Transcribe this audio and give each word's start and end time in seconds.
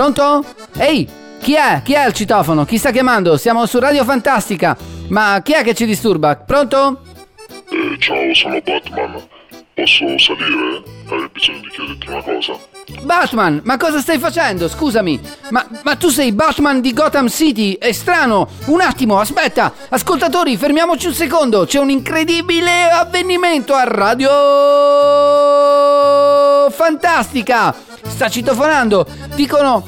Pronto? 0.00 0.42
Ehi, 0.78 1.06
chi 1.40 1.54
è? 1.54 1.82
Chi 1.84 1.92
è 1.92 1.98
al 1.98 2.14
citofono? 2.14 2.64
Chi 2.64 2.78
sta 2.78 2.90
chiamando? 2.90 3.36
Siamo 3.36 3.66
su 3.66 3.78
Radio 3.78 4.02
Fantastica. 4.04 4.74
Ma 5.08 5.42
chi 5.44 5.52
è 5.52 5.62
che 5.62 5.74
ci 5.74 5.84
disturba? 5.84 6.36
Pronto? 6.36 7.02
Eh, 7.70 7.98
ciao, 7.98 8.34
sono 8.34 8.58
Batman. 8.62 9.22
Posso 9.74 10.18
salire? 10.18 10.82
Hai 11.06 11.28
bisogno 11.30 11.60
di 11.60 11.68
chiederti 11.68 12.08
una 12.08 12.22
cosa? 12.22 12.69
Batman, 13.02 13.60
ma 13.64 13.76
cosa 13.76 14.00
stai 14.00 14.18
facendo? 14.18 14.68
Scusami, 14.68 15.20
ma, 15.50 15.66
ma, 15.82 15.96
tu 15.96 16.08
sei 16.08 16.32
Batman 16.32 16.80
di 16.80 16.92
Gotham 16.92 17.28
City? 17.28 17.76
È 17.78 17.92
strano. 17.92 18.48
Un 18.66 18.80
attimo, 18.80 19.18
aspetta. 19.18 19.72
Ascoltatori, 19.88 20.56
fermiamoci 20.56 21.06
un 21.06 21.14
secondo. 21.14 21.64
C'è 21.64 21.78
un 21.78 21.90
incredibile 21.90 22.90
avvenimento 22.90 23.74
a 23.74 23.84
Radio 23.84 24.30
Fantastica. 26.70 27.74
Sta 28.06 28.28
citofonando. 28.28 29.06
Dicono 29.34 29.84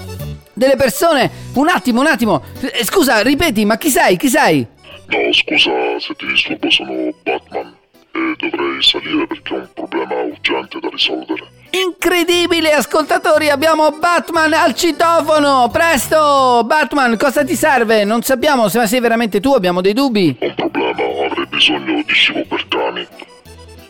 delle 0.52 0.77
persone. 0.77 1.30
Un 1.55 1.69
attimo, 1.69 2.00
un 2.00 2.06
attimo. 2.06 2.42
Eh, 2.61 2.84
scusa, 2.84 3.20
ripeti, 3.20 3.64
ma 3.64 3.77
chi 3.77 3.91
sei? 3.91 4.16
Chi 4.16 4.28
sei? 4.28 4.66
No, 5.06 5.33
scusa 5.33 5.70
se 5.98 6.14
ti 6.14 6.27
disturbo, 6.27 6.70
sono 6.70 7.12
Batman 7.22 7.80
e 8.12 8.36
dovrei 8.36 8.82
salire 8.82 9.26
perché 9.26 9.54
ho 9.54 9.58
un 9.58 9.68
problema 9.74 10.14
urgente 10.22 10.78
da 10.80 10.88
risolvere. 10.88 11.60
Incredibile, 11.70 12.72
ascoltatori, 12.72 13.48
abbiamo 13.48 13.90
Batman 13.92 14.52
al 14.52 14.74
citofono! 14.74 15.70
Presto! 15.72 16.62
Batman, 16.66 17.16
cosa 17.16 17.44
ti 17.44 17.56
serve? 17.56 18.04
Non 18.04 18.22
sappiamo 18.22 18.69
se 18.69 18.86
sei 18.86 19.00
veramente 19.00 19.41
tu, 19.41 19.52
abbiamo 19.52 19.80
dei 19.80 19.94
dubbi. 19.94 20.36
Ho 20.38 20.46
un 20.46 20.54
problema, 20.54 21.02
avrei 21.24 21.46
bisogno 21.46 22.02
di 22.02 22.12
cibo 22.12 22.44
per 22.46 22.69
cani 22.69 23.06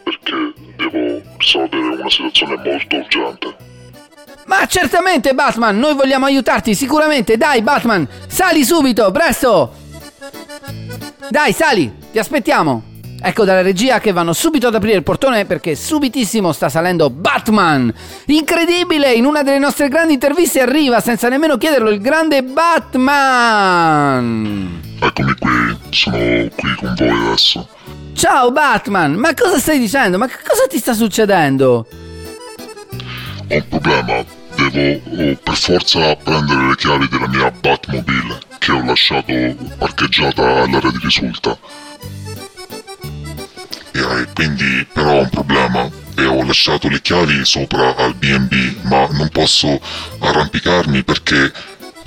perché 0.05 0.53
devo 0.77 1.20
risolvere 1.36 1.83
una 1.83 2.11
situazione 2.11 2.57
molto 2.57 2.97
urgente. 2.97 3.57
Ma 4.47 4.67
certamente, 4.67 5.34
Batman, 5.34 5.79
noi 5.79 5.95
vogliamo 5.95 6.27
aiutarti, 6.27 6.75
sicuramente. 6.75 7.36
Dai, 7.36 7.62
Batman, 7.62 8.07
sali 8.29 8.64
subito, 8.64 9.11
presto! 9.11 9.75
Dai, 11.29 11.53
sali, 11.53 11.92
ti 12.12 12.19
aspettiamo. 12.19 12.91
Ecco 13.25 13.45
dalla 13.45 13.62
regia 13.62 14.01
che 14.01 14.11
vanno 14.11 14.33
subito 14.33 14.67
ad 14.67 14.75
aprire 14.75 14.97
il 14.97 15.05
portone 15.05 15.45
perché 15.45 15.77
subitissimo 15.77 16.51
sta 16.51 16.69
salendo 16.69 17.09
Batman. 17.09 17.95
Incredibile, 18.27 19.12
in 19.12 19.27
una 19.27 19.45
delle 19.45 19.61
nostre 19.61 19.87
grandi 19.89 20.14
interviste 20.14 20.61
arriva 20.61 20.98
senza 20.98 21.29
nemmeno 21.29 21.56
chiederlo 21.56 21.91
il 21.91 22.01
grande 22.01 22.42
Batman. 22.42 23.61
Eccomi 25.01 25.34
qui, 25.39 25.79
sono 25.91 26.17
qui 26.17 26.75
con 26.81 26.95
voi 26.97 27.09
adesso. 27.09 27.69
Ciao 28.14 28.51
Batman, 28.51 29.14
ma 29.14 29.33
cosa 29.34 29.59
stai 29.59 29.79
dicendo? 29.79 30.19
Ma 30.19 30.27
cosa 30.27 30.67
ti 30.69 30.79
sta 30.79 30.92
succedendo? 30.92 31.86
Ho 33.51 33.55
un 33.55 33.69
problema, 33.69 34.25
devo 34.57 35.01
oh, 35.11 35.39
per 35.45 35.57
forza 35.57 36.17
prendere 36.17 36.67
le 36.67 36.75
chiavi 36.75 37.07
della 37.09 37.29
mia 37.29 37.53
Batmobile 37.53 38.41
che 38.59 38.73
ho 38.73 38.84
lasciato 38.84 39.33
parcheggiata 39.79 40.62
all'area 40.62 40.91
di 40.91 40.98
risulta 41.01 41.57
e 44.19 44.27
quindi 44.33 44.87
però 44.93 45.19
ho 45.19 45.21
un 45.23 45.29
problema. 45.29 45.91
E 46.15 46.27
ho 46.27 46.45
lasciato 46.45 46.89
le 46.89 47.01
chiavi 47.01 47.45
sopra 47.45 47.97
al 47.97 48.15
B&B 48.15 48.83
ma 48.83 49.07
non 49.13 49.29
posso 49.31 49.81
arrampicarmi 50.21 51.03
perché 51.05 51.51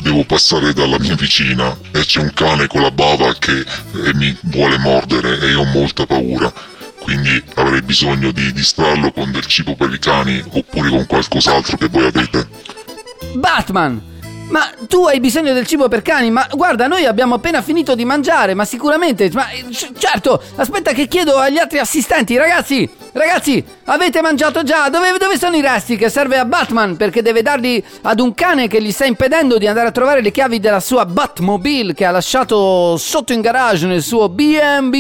devo 0.02 0.24
passare 0.26 0.74
dalla 0.74 1.00
mia 1.00 1.16
vicina. 1.16 1.76
E 1.92 2.00
c'è 2.06 2.22
un 2.22 2.32
cane 2.34 2.68
con 2.68 2.82
la 2.82 2.92
bava 2.92 3.34
che 3.34 3.60
eh, 3.60 4.14
mi 4.14 4.36
vuole 4.44 4.78
mordere 4.78 5.40
e 5.40 5.50
io 5.50 5.62
ho 5.62 5.66
molta 5.66 6.06
paura. 6.06 6.54
Quindi 7.02 7.44
avrei 7.56 7.82
bisogno 7.82 8.32
di 8.32 8.52
distrarlo 8.52 9.12
con 9.12 9.32
del 9.32 9.46
cibo 9.46 9.76
per 9.76 9.94
i 9.94 10.00
cani 10.00 10.44
oppure 10.52 10.90
con 10.90 11.06
qualcos'altro 11.06 11.78
che 11.78 11.88
voi 11.88 12.06
avete. 12.06 12.48
Batman 13.36 14.14
ma 14.50 14.70
tu 14.88 15.06
hai 15.06 15.20
bisogno 15.20 15.54
del 15.54 15.66
cibo 15.66 15.88
per 15.88 16.02
cani? 16.02 16.30
Ma 16.30 16.48
guarda, 16.52 16.88
noi 16.88 17.06
abbiamo 17.06 17.36
appena 17.36 17.62
finito 17.62 17.96
di 17.96 18.06
mangiare, 18.06 18.54
ma 18.54 18.66
sicuramente. 18.66 19.30
Ma 19.34 19.46
c- 19.72 19.92
certo, 19.98 20.42
aspetta 20.56 20.92
che 20.94 21.08
chiedo 21.08 21.38
agli 21.38 21.58
altri 21.58 21.80
assistenti, 21.80 22.38
ragazzi! 22.38 22.90
Ragazzi, 23.16 23.64
avete 23.86 24.22
mangiato 24.22 24.64
già? 24.64 24.90
Dove, 24.90 25.18
dove, 25.18 25.38
sono 25.38 25.56
i 25.56 25.62
resti 25.62 25.96
che 25.96 26.10
serve 26.10 26.38
a 26.38 26.44
Batman? 26.44 26.98
Perché 26.98 27.22
deve 27.22 27.42
darli 27.42 27.82
ad 28.02 28.20
un 28.20 28.34
cane 28.34 28.68
che 28.68 28.82
gli 28.82 28.92
sta 28.92 29.06
impedendo 29.06 29.58
di 29.58 29.68
andare 29.68 29.88
a 29.88 29.92
trovare 29.92 30.22
le 30.22 30.32
chiavi 30.32 30.60
della 30.60 30.82
sua 30.82 31.06
Batmobile 31.06 31.94
che 31.94 32.04
ha 32.04 32.12
lasciato 32.12 32.98
sotto 32.98 33.32
in 33.32 33.40
garage 33.40 33.88
nel 33.88 34.02
suo 34.02 34.28
BB. 34.28 34.94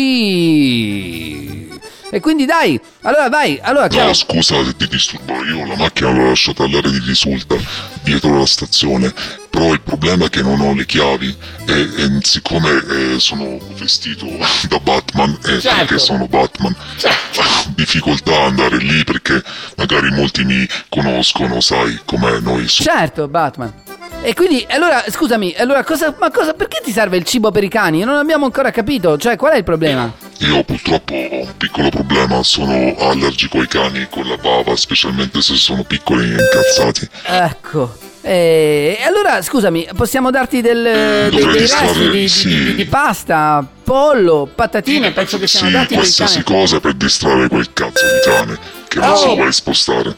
E 2.15 2.21
quindi 2.21 2.45
dai, 2.45 2.79
allora 3.01 3.27
vai, 3.27 3.59
allora 3.61 3.87
No, 3.91 4.13
scusa 4.13 4.63
se 4.63 4.73
ti 4.77 4.87
disturbo, 4.87 5.33
io 5.43 5.65
la 5.65 5.75
macchina 5.75 6.11
l'ho 6.11 6.29
lasciata 6.29 6.63
all'area 6.63 6.89
di 6.89 7.01
risulta, 7.05 7.57
dietro 8.03 8.39
la 8.39 8.45
stazione, 8.45 9.13
però 9.49 9.73
il 9.73 9.81
problema 9.81 10.23
è 10.23 10.29
che 10.29 10.41
non 10.41 10.61
ho 10.61 10.73
le 10.73 10.85
chiavi 10.85 11.35
e, 11.65 11.73
e 11.73 12.19
siccome 12.21 12.69
eh, 12.69 13.19
sono 13.19 13.59
vestito 13.77 14.27
da 14.69 14.79
Batman 14.79 15.37
e 15.43 15.55
eh, 15.55 15.59
certo. 15.59 15.77
perché 15.77 15.99
sono 15.99 16.25
Batman, 16.29 16.73
certo. 16.95 17.41
difficoltà 17.75 18.43
andare 18.43 18.77
lì 18.77 19.03
perché 19.03 19.43
magari 19.75 20.09
molti 20.11 20.45
mi 20.45 20.65
conoscono, 20.87 21.59
sai 21.59 21.99
com'è 22.05 22.39
noi. 22.39 22.65
Su- 22.69 22.83
certo, 22.83 23.27
Batman. 23.27 23.73
E 24.21 24.33
quindi, 24.33 24.65
allora, 24.69 25.03
scusami, 25.05 25.53
allora 25.57 25.83
cosa, 25.83 26.15
ma 26.17 26.31
cosa, 26.31 26.53
perché 26.53 26.79
ti 26.81 26.93
serve 26.93 27.17
il 27.17 27.25
cibo 27.25 27.51
per 27.51 27.65
i 27.65 27.69
cani? 27.69 28.05
Non 28.05 28.15
abbiamo 28.15 28.45
ancora 28.45 28.71
capito, 28.71 29.17
cioè 29.17 29.35
qual 29.35 29.51
è 29.51 29.57
il 29.57 29.65
problema? 29.65 30.24
Io 30.39 30.63
purtroppo 30.63 31.13
ho 31.13 31.41
un 31.41 31.53
piccolo 31.57 31.89
problema, 31.89 32.43
sono 32.43 32.95
allergico 32.97 33.59
ai 33.59 33.67
cani 33.67 34.07
con 34.09 34.27
la 34.27 34.37
bava, 34.37 34.75
specialmente 34.75 35.41
se 35.41 35.55
sono 35.55 35.83
piccoli 35.83 36.29
e 36.29 36.37
incazzati. 36.37 37.09
Ecco. 37.23 37.97
E 38.21 38.97
allora, 39.05 39.41
scusami, 39.41 39.87
possiamo 39.95 40.31
darti 40.31 40.59
del, 40.59 40.85
eh, 40.85 41.29
dei, 41.29 41.45
dei 41.45 41.59
resti 41.59 42.09
di, 42.09 42.27
sì. 42.27 42.47
di, 42.47 42.63
di, 42.63 42.75
di, 42.75 42.85
pasta, 42.85 43.65
pollo, 43.83 44.49
patatine, 44.53 45.11
penso 45.11 45.37
che 45.37 45.45
siano 45.45 45.67
sì, 45.67 45.73
dati 45.73 45.93
qualsiasi 45.93 46.43
cosa 46.43 46.79
per 46.79 46.93
distrarre 46.93 47.47
quel 47.47 47.71
cazzo 47.71 48.03
di 48.03 48.19
cane 48.23 48.59
che 48.87 48.99
non 48.99 49.11
oh. 49.11 49.15
si 49.15 49.35
vuole 49.35 49.51
spostare. 49.51 50.15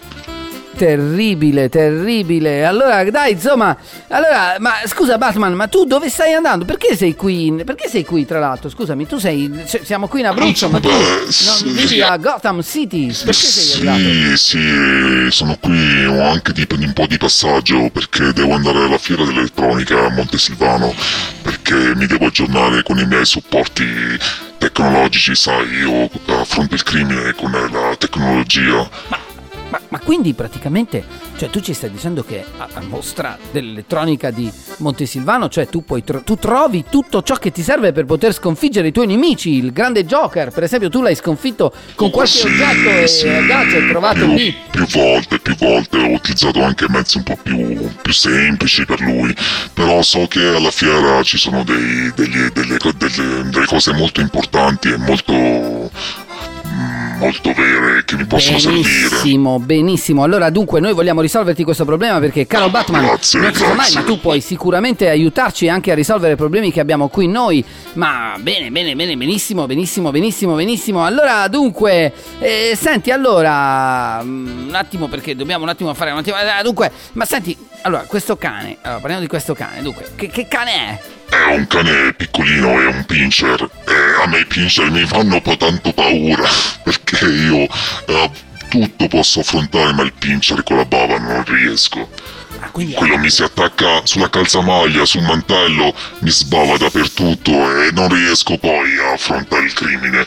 Terribile, 0.77 1.69
terribile. 1.69 2.63
Allora, 2.63 3.03
dai, 3.09 3.31
insomma. 3.31 3.75
Allora, 4.09 4.57
ma 4.59 4.73
scusa, 4.85 5.17
Batman, 5.17 5.53
ma 5.53 5.67
tu 5.67 5.85
dove 5.85 6.07
stai 6.07 6.33
andando? 6.33 6.65
Perché 6.65 6.95
sei 6.95 7.15
qui? 7.15 7.63
Perché 7.65 7.89
sei 7.89 8.05
qui, 8.05 8.27
tra 8.27 8.38
l'altro? 8.38 8.69
Scusami, 8.69 9.07
tu 9.07 9.17
sei. 9.17 9.63
Siamo 9.66 10.07
qui 10.07 10.19
in 10.19 10.27
Abruzzo, 10.27 10.69
ma 10.69 10.79
tu 10.79 10.89
non 10.89 11.73
vivi 11.73 12.01
a 12.01 12.16
Gotham 12.17 12.61
City. 12.61 13.07
Perché 13.07 13.33
sei 13.33 13.87
arrivato? 13.89 14.37
Sì, 14.37 14.37
sì, 14.37 15.31
sono 15.31 15.57
qui. 15.59 16.05
Ho 16.05 16.21
anche 16.21 16.53
di, 16.53 16.67
un 16.69 16.93
po' 16.93 17.07
di 17.07 17.17
passaggio 17.17 17.89
perché 17.89 18.31
devo 18.33 18.53
andare 18.53 18.83
alla 18.83 18.99
fiera 18.99 19.25
dell'elettronica 19.25 20.05
a 20.05 20.09
Montesilvano. 20.09 20.93
Perché 21.41 21.95
mi 21.95 22.05
devo 22.05 22.27
aggiornare 22.27 22.83
con 22.83 22.99
i 22.99 23.05
miei 23.07 23.25
supporti 23.25 23.85
tecnologici, 24.59 25.33
sai, 25.33 25.67
io 25.69 26.09
affronto 26.39 26.75
il 26.75 26.83
crimine 26.83 27.33
con 27.33 27.51
la 27.51 27.95
tecnologia. 27.97 28.87
Ma 29.07 29.25
ma, 29.69 29.79
ma, 29.89 30.00
quindi 30.00 30.33
praticamente, 30.33 31.03
cioè 31.38 31.50
tu 31.50 31.59
ci 31.59 31.73
stai 31.73 31.91
dicendo 31.91 32.23
che 32.23 32.44
a, 32.57 32.67
a 32.73 32.81
mostra 32.81 33.38
dell'elettronica 33.51 34.31
di 34.31 34.51
Montesilvano, 34.78 35.50
cioè 35.50 35.67
tu, 35.67 35.83
puoi 35.83 36.03
tro- 36.03 36.22
tu 36.22 36.38
trovi 36.38 36.85
tutto 36.89 37.22
ciò 37.22 37.35
che 37.35 37.51
ti 37.51 37.61
serve 37.61 37.91
per 37.91 38.05
poter 38.05 38.33
sconfiggere 38.33 38.88
i 38.88 38.91
tuoi 38.91 39.07
nemici, 39.07 39.51
il 39.51 39.72
grande 39.72 40.05
Joker, 40.05 40.51
per 40.51 40.63
esempio 40.63 40.89
tu 40.89 41.01
l'hai 41.01 41.16
sconfitto 41.16 41.73
con 41.95 42.09
qualche 42.09 42.31
sì, 42.31 42.47
oggetto 42.47 42.89
e 42.89 43.07
sì. 43.07 43.28
gadget 43.45 43.89
trovato 43.89 44.25
più, 44.25 44.33
lì. 44.33 44.55
Più 44.72 44.85
volte, 44.88 45.39
più 45.39 45.55
volte, 45.55 45.97
ho 45.97 46.09
utilizzato 46.11 46.61
anche 46.63 46.85
mezzi 46.89 47.17
un 47.17 47.23
po' 47.23 47.38
più, 47.41 47.89
più 48.01 48.13
semplici 48.13 48.85
per 48.85 49.01
lui, 49.01 49.35
però 49.73 50.02
so 50.02 50.28
che 50.28 50.46
alla 50.47 50.72
fiera 50.72 51.22
ci 51.23 51.37
sono 51.37 51.64
dei, 51.64 52.11
degli, 52.16 52.47
delle, 52.53 52.78
delle, 52.78 53.49
delle 53.49 53.66
cose 53.66 53.93
molto 53.93 54.22
importanti 54.22 54.90
e 54.90 54.97
molto 54.97 55.34
molto 57.17 57.52
vere 57.53 58.03
che 58.05 58.16
mi 58.16 58.25
possono 58.25 58.58
benissimo, 58.58 58.84
servire. 58.84 59.09
Benissimo, 59.09 59.59
benissimo. 59.59 60.23
Allora, 60.23 60.49
dunque, 60.49 60.79
noi 60.79 60.93
vogliamo 60.93 61.22
risolverti 61.22 61.64
questo 61.64 61.85
problema 61.85 62.19
perché, 62.19 62.47
caro 62.47 62.69
Batman, 62.69 63.05
grazie, 63.05 63.40
non 63.40 63.53
sa 63.53 63.73
mai, 63.73 63.91
ma 63.93 64.02
tu 64.03 64.19
puoi 64.19 64.41
sicuramente 64.41 65.09
aiutarci 65.09 65.67
anche 65.67 65.91
a 65.91 65.96
risolvere 65.96 66.34
i 66.34 66.35
problemi 66.35 66.72
che 66.72 66.79
abbiamo 66.79 67.08
qui 67.09 67.28
noi. 67.28 67.64
Ma 67.93 68.35
bene, 68.40 68.69
bene, 68.72 68.96
bene, 68.96 69.17
benissimo, 69.17 69.66
benissimo, 69.66 70.11
benissimo, 70.11 70.55
benissimo. 70.55 71.05
Allora, 71.05 71.47
dunque, 71.47 72.14
eh, 72.40 72.78
senti, 72.79 73.11
allora, 73.11 74.22
mm, 74.23 74.67
un 74.69 74.75
attimo 74.75 75.08
perché 75.08 75.35
dobbiamo 75.35 75.64
un 75.64 75.69
attimo 75.69 75.93
fare 75.93 76.11
un 76.11 76.19
attimo. 76.19 76.37
Eh, 76.37 76.64
dunque, 76.64 76.91
ma 77.14 77.25
senti, 77.25 77.58
allora, 77.81 78.03
questo 78.03 78.37
cane, 78.37 78.78
allora, 78.81 78.99
parliamo 78.99 79.22
di 79.22 79.28
questo 79.28 79.53
cane. 79.53 79.81
Dunque, 79.81 80.11
che, 80.16 80.28
che 80.28 80.47
cane 80.47 80.72
è? 80.72 80.99
È 81.29 81.44
un 81.52 81.68
cane 81.68 82.14
piccolino, 82.14 82.79
è 82.82 82.88
un 82.88 83.06
pincher. 83.06 83.62
E 83.85 84.24
a 84.24 84.28
me 84.28 84.40
i 84.40 84.46
pincher 84.46 84.90
mi 84.90 85.06
fanno 85.06 85.35
un 85.35 85.41
po' 85.41 85.58
tanto 85.58 85.91
paura. 85.94 86.47
Perché 86.84 87.26
io 87.26 87.68
eh, 88.06 88.32
tutto 88.70 89.08
posso 89.08 89.41
affrontare, 89.41 89.94
ma 89.94 90.03
il 90.03 90.14
pincher 90.14 90.64
con 90.64 90.78
la 90.78 90.85
bava 90.85 91.18
non 91.18 91.44
riesco. 91.46 92.09
Ah, 92.59 92.70
Quello 92.72 93.18
mi 93.18 93.29
si 93.29 93.44
attacca 93.44 94.02
sulla 94.03 94.29
calzamaglia, 94.29 95.06
sul 95.06 95.22
mantello, 95.22 95.94
mi 96.20 96.29
sbava 96.29 96.78
dappertutto 96.78 97.52
e 97.84 97.91
non 97.91 98.09
riesco 98.09 98.58
poi 98.58 98.97
a 98.97 99.14
affrontare 99.14 99.66
il 99.66 99.74
crimine. 99.74 100.26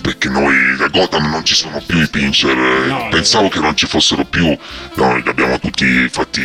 Perché 0.00 0.28
noi 0.28 0.54
da 0.78 0.88
Gotham 0.88 1.30
non 1.30 1.44
ci 1.44 1.54
sono 1.54 1.80
più 1.86 2.00
i 2.00 2.08
pincher. 2.08 2.56
eh, 2.56 2.86
No, 2.86 3.08
Pensavo 3.10 3.48
che 3.48 3.60
non 3.60 3.76
ci 3.76 3.86
fossero 3.86 4.24
più. 4.24 4.56
Noi 4.94 5.22
li 5.22 5.28
abbiamo 5.28 5.58
tutti 5.58 6.08
fatti 6.08 6.40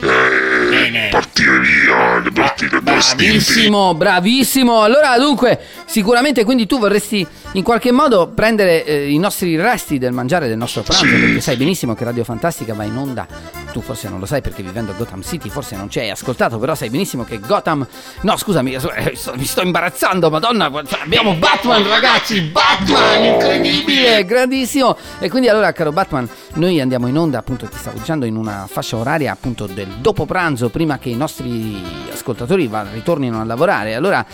eh, 0.00 1.08
partire 1.10 1.58
via, 1.60 2.18
li 2.18 2.28
abbiamo 2.28 2.98
estinti. 2.98 3.24
Bravissimo, 3.28 3.94
bravissimo. 3.94 4.82
Allora, 4.82 5.16
dunque, 5.18 5.60
sicuramente 5.86 6.44
quindi 6.44 6.66
tu 6.66 6.78
vorresti 6.78 7.26
in 7.52 7.62
qualche 7.62 7.92
modo 7.92 8.28
prendere 8.34 8.84
eh, 8.84 9.10
i 9.10 9.18
nostri 9.18 9.56
resti 9.56 9.98
del 9.98 10.12
mangiare 10.12 10.48
del 10.48 10.56
nostro 10.58 10.82
pranzo, 10.82 11.04
Sì. 11.04 11.10
perché 11.10 11.40
sai 11.40 11.56
benissimo 11.56 11.94
che 11.94 12.04
Radio 12.04 12.24
Fantastica 12.24 12.74
va 12.74 12.84
in 12.84 12.96
onda. 12.96 13.26
Tu 13.72 13.80
forse 13.82 14.08
non 14.08 14.18
lo 14.18 14.26
sai 14.26 14.40
perché 14.40 14.62
vivendo 14.62 14.92
a 14.92 14.94
Gotham 14.94 15.22
City 15.22 15.48
forse 15.50 15.76
non 15.76 15.90
ci 15.90 15.98
hai 15.98 16.10
ascoltato, 16.10 16.58
però 16.58 16.74
sai 16.74 16.88
benissimo 16.90 17.24
che 17.24 17.38
Gotham 17.38 17.86
No, 18.22 18.36
scusami, 18.36 18.74
eh, 18.74 19.14
sto- 19.14 19.34
mi 19.36 19.44
sto 19.44 19.62
imbarazzando, 19.62 20.30
Madonna, 20.30 20.70
cioè, 20.86 21.00
abbiamo 21.02 21.34
Batman, 21.34 21.86
ragazzi, 21.86 22.40
Batman, 22.40 23.24
incredibile, 23.24 24.24
grandissimo. 24.24 24.96
E 25.18 25.28
quindi 25.28 25.48
allora, 25.48 25.72
caro 25.72 25.92
Batman, 25.92 26.28
noi 26.54 26.80
andiamo 26.80 27.06
in 27.06 27.16
onda, 27.16 27.38
appunto, 27.38 27.66
ti 27.66 27.76
stavo 27.76 27.98
dicendo, 27.98 28.24
in 28.24 28.36
una 28.36 28.66
fascia 28.70 28.96
oraria 28.96 29.32
appunto 29.32 29.66
del 29.66 29.86
dopo 30.00 30.26
pranzo, 30.26 30.68
prima 30.70 30.98
che 30.98 31.10
i 31.10 31.16
nostri 31.16 31.80
ascoltatori 32.12 32.68
ritornino 32.92 33.40
a 33.40 33.44
lavorare. 33.44 33.94
Allora, 33.94 34.24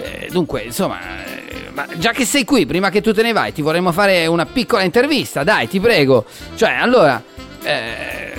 eh, 0.00 0.28
dunque, 0.30 0.62
insomma, 0.62 0.98
eh, 1.24 1.98
già 1.98 2.12
che 2.12 2.24
sei 2.24 2.44
qui, 2.44 2.64
prima 2.66 2.90
che 2.90 3.00
tu 3.00 3.12
te 3.12 3.22
ne 3.22 3.32
vai, 3.32 3.52
ti 3.52 3.60
vorremmo 3.62 3.92
fare 3.92 4.26
una 4.26 4.46
piccola 4.46 4.82
intervista, 4.82 5.44
dai, 5.44 5.68
ti 5.68 5.80
prego. 5.80 6.24
Cioè, 6.54 6.70
allora, 6.70 7.22
eh, 7.62 8.32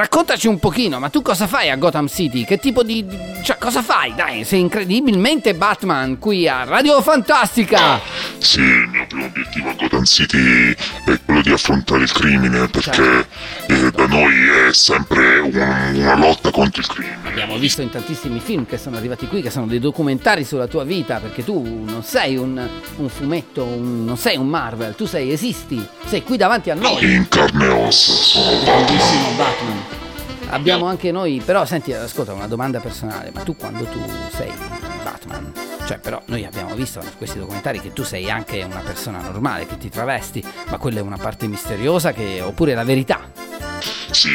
raccontaci 0.00 0.48
un 0.48 0.58
pochino, 0.58 0.98
ma 0.98 1.10
tu 1.10 1.20
cosa 1.20 1.46
fai 1.46 1.68
a 1.68 1.76
Gotham 1.76 2.06
City? 2.08 2.44
Che 2.44 2.58
tipo 2.58 2.82
di... 2.82 3.06
cioè, 3.42 3.58
cosa 3.58 3.82
fai? 3.82 4.14
Dai, 4.14 4.44
sei 4.44 4.60
incredibilmente 4.60 5.54
Batman 5.54 6.18
qui 6.18 6.48
a 6.48 6.64
Radio 6.64 7.02
Fantastica. 7.02 8.00
Sì, 8.40 8.60
il 8.60 8.88
mio 8.90 9.06
primo 9.06 9.26
obiettivo 9.26 9.68
a 9.68 9.74
Gotham 9.74 10.04
City 10.04 10.70
è 11.04 11.20
quello 11.24 11.42
di 11.42 11.50
affrontare 11.50 12.02
il 12.02 12.10
crimine, 12.12 12.68
perché 12.68 13.26
eh, 13.66 13.90
da 13.90 14.06
noi 14.06 14.32
è 14.68 14.72
sempre 14.72 15.38
un- 15.40 15.52
una 15.94 16.16
lotta 16.16 16.50
contro 16.50 16.80
il 16.80 16.86
crimine. 16.88 17.18
Abbiamo 17.24 17.58
visto 17.58 17.82
in 17.82 17.90
tantissimi 17.90 18.40
film 18.40 18.64
che 18.64 18.78
sono 18.78 18.96
arrivati 18.96 19.26
qui, 19.26 19.42
che 19.42 19.50
sono 19.50 19.66
dei 19.66 19.78
documentari 19.78 20.44
sulla 20.44 20.66
tua 20.68 20.84
vita, 20.84 21.18
perché 21.18 21.44
tu 21.44 21.84
non 21.86 22.02
sei 22.02 22.36
un, 22.36 22.66
un 22.96 23.08
fumetto, 23.10 23.62
un- 23.62 24.04
non 24.06 24.16
sei 24.16 24.36
un 24.38 24.48
Marvel, 24.48 24.94
tu 24.94 25.04
sei, 25.06 25.30
esisti, 25.32 25.86
sei 26.06 26.22
qui 26.22 26.36
davanti 26.38 26.70
a 26.70 26.74
noi. 26.74 27.12
In 27.12 27.28
carne 27.28 27.66
e 27.66 27.68
ossa, 27.68 28.12
sono 28.12 28.56
Batman. 28.64 29.36
Batman. 29.36 29.82
Abbiamo 30.48 30.86
anche 30.86 31.12
noi, 31.12 31.40
però 31.44 31.64
senti, 31.66 31.92
ascolta 31.92 32.32
una 32.32 32.48
domanda 32.48 32.80
personale, 32.80 33.30
ma 33.32 33.42
tu 33.42 33.54
quando 33.54 33.84
tu 33.84 34.00
sei 34.34 34.50
cioè 35.90 35.98
però 35.98 36.22
noi 36.26 36.44
abbiamo 36.44 36.76
visto 36.76 37.00
in 37.00 37.16
questi 37.16 37.40
documentari 37.40 37.80
che 37.80 37.92
tu 37.92 38.04
sei 38.04 38.30
anche 38.30 38.62
una 38.62 38.78
persona 38.78 39.20
normale, 39.20 39.66
che 39.66 39.76
ti 39.76 39.88
travesti, 39.88 40.40
ma 40.68 40.78
quella 40.78 41.00
è 41.00 41.02
una 41.02 41.16
parte 41.16 41.48
misteriosa 41.48 42.12
che, 42.12 42.40
oppure 42.40 42.74
la 42.74 42.84
verità. 42.84 43.49
Sì, 44.12 44.28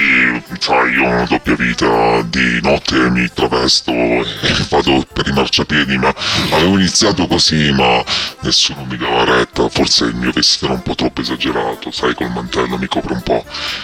sai, 0.60 0.94
io 0.94 1.04
ho 1.04 1.08
una 1.10 1.26
doppia 1.26 1.56
vita, 1.56 2.22
di 2.24 2.60
notte 2.62 3.10
mi 3.10 3.28
travesto 3.34 3.92
e 3.92 4.26
vado 4.70 5.06
per 5.12 5.28
i 5.28 5.32
marciapiedi, 5.34 5.98
ma 5.98 6.14
avevo 6.52 6.78
iniziato 6.78 7.28
così, 7.28 7.72
ma 7.74 8.02
nessuno 8.42 8.86
mi 8.90 8.96
dava 8.98 9.26
retta, 9.26 9.68
forse 9.70 10.06
il 10.06 10.16
mio 10.16 10.32
vestito 10.32 10.66
era 10.66 10.74
un 10.76 10.82
po' 10.82 10.96
troppo 10.96 11.22
esagerato, 11.22 11.92
sai, 11.92 12.16
col 12.16 12.32
mantello 12.32 12.78
mi 12.78 12.88
copre 12.88 13.14
un 13.14 13.22
po'. 13.22 13.44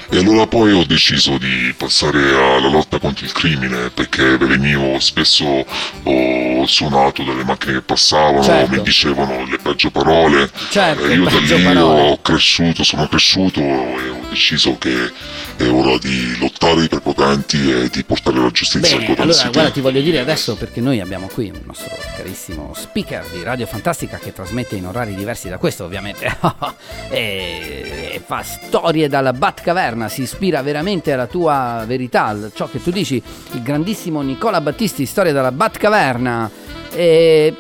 E 0.09 0.17
allora 0.17 0.47
poi 0.47 0.71
ho 0.71 0.85
deciso 0.85 1.37
di 1.37 1.73
passare 1.77 2.19
alla 2.35 2.69
lotta 2.69 2.97
contro 2.97 3.25
il 3.25 3.31
crimine, 3.33 3.89
perché 3.89 4.37
venivo 4.37 4.97
spesso 4.99 5.65
ho 6.03 6.65
suonato 6.65 7.21
dalle 7.23 7.43
macchine 7.43 7.73
che 7.73 7.81
passavano, 7.81 8.41
Certo. 8.43 8.71
mi 8.75 8.81
dicevano 8.81 9.45
le 9.45 9.57
peggio 9.57 9.91
parole, 9.91 10.49
Certo, 10.69 11.05
e 11.05 11.15
io 11.15 11.23
da 11.25 11.37
lì 11.37 11.63
parole. 11.63 12.01
ho 12.11 12.21
cresciuto, 12.21 12.83
sono 12.83 13.07
cresciuto 13.07 13.59
e 13.59 14.09
ho 14.09 14.20
deciso 14.31 14.77
che 14.77 15.11
è 15.57 15.67
ora 15.67 15.97
di 15.97 16.37
lottare 16.39 16.83
i 16.83 16.87
prepotenti 16.87 17.69
e 17.69 17.89
di 17.89 18.03
portare 18.03 18.39
la 18.39 18.49
giustizia 18.49 18.95
Bene, 18.95 19.07
Gotham 19.07 19.29
allora 19.29 19.49
guarda 19.49 19.71
ti 19.71 19.81
voglio 19.81 20.01
dire 20.01 20.19
adesso 20.19 20.55
perché 20.55 20.79
noi 20.79 21.01
abbiamo 21.01 21.27
qui 21.27 21.49
un 21.49 21.59
nostro 21.65 21.95
carissimo 22.15 22.73
speaker 22.73 23.25
di 23.27 23.43
Radio 23.43 23.65
Fantastica 23.65 24.17
che 24.17 24.31
trasmette 24.31 24.77
in 24.77 24.85
orari 24.85 25.15
diversi 25.15 25.49
da 25.49 25.57
questo 25.57 25.83
ovviamente 25.83 26.25
e, 27.09 28.11
e 28.13 28.21
fa 28.25 28.41
storie 28.43 29.09
dalla 29.09 29.33
Batcaverna, 29.33 30.07
si 30.07 30.21
ispira 30.21 30.61
veramente 30.61 31.11
alla 31.11 31.27
tua 31.27 31.83
verità, 31.85 32.27
a 32.27 32.51
ciò 32.53 32.69
che 32.69 32.81
tu 32.81 32.91
dici, 32.91 33.21
il 33.51 33.61
grandissimo 33.61 34.21
Nicola 34.21 34.61
Battisti, 34.61 35.05
storia 35.05 35.33
dalla 35.33 35.51
Batcaverna. 35.51 36.49
E 36.93 37.55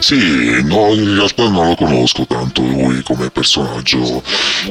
Sì, 0.00 0.62
no, 0.64 0.94
in 0.94 1.14
realtà 1.14 1.48
non 1.48 1.68
lo 1.68 1.74
conosco 1.74 2.26
tanto 2.26 2.62
lui 2.62 3.02
come 3.02 3.30
personaggio, 3.30 4.22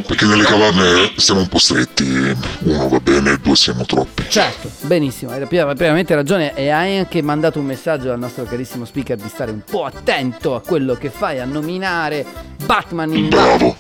perché 0.06 0.26
nelle 0.26 0.44
caverne 0.44 1.14
stiamo 1.18 1.42
un 1.42 1.48
po' 1.48 1.60
stretti, 1.60 2.36
uno 2.62 2.90
va 2.90 3.00
bene, 3.00 3.38
due 3.38 3.56
siamo 3.56 3.86
troppi. 3.86 4.26
Certo, 4.28 4.72
benissimo, 4.82 5.32
hai 5.32 5.46
piena- 5.46 5.74
pienamente 5.76 6.16
ragione 6.16 6.56
e 6.56 6.70
hai 6.70 6.98
anche 6.98 7.22
mandato 7.22 7.60
un 7.60 7.66
messaggio 7.66 8.12
al 8.12 8.18
nostro 8.18 8.44
carissimo 8.46 8.86
speaker 8.86 9.18
di 9.18 9.30
stare 9.30 9.52
un 9.52 9.62
po' 9.64 9.86
attento 9.86 10.56
a 10.56 10.62
quello 10.62 10.96
che 10.96 11.12
fai, 11.12 11.40
a 11.40 11.46
nominare 11.46 12.26
Batman 12.66 13.14
in 13.16 13.30
Bravo. 13.30 13.78